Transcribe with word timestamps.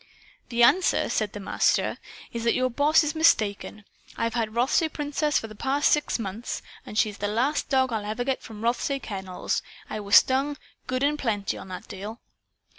"The 0.49 0.63
answer," 0.63 1.09
said 1.09 1.33
the 1.33 1.39
Master, 1.39 1.99
"is 2.33 2.43
that 2.43 2.55
your 2.55 2.71
boss 2.71 3.03
is 3.03 3.13
mistaken. 3.13 3.85
I've 4.17 4.33
had 4.33 4.55
Rothsay 4.55 4.89
Princess 4.89 5.37
for 5.37 5.45
the 5.45 5.53
past 5.53 5.91
six 5.91 6.17
months. 6.17 6.63
And 6.87 6.97
she's 6.97 7.19
the 7.19 7.27
last 7.27 7.69
dog 7.69 7.93
I'll 7.93 8.03
ever 8.05 8.23
get 8.23 8.41
from 8.41 8.61
the 8.61 8.65
Rothsay 8.65 8.97
Kennels. 8.97 9.61
I 9.91 9.99
was 9.99 10.15
stung, 10.15 10.57
good 10.87 11.03
and 11.03 11.19
plenty, 11.19 11.55
on 11.55 11.67
that 11.67 11.87
deal. 11.87 12.19